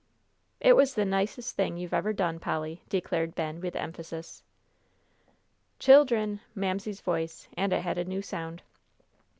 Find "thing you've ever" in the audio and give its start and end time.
1.55-2.11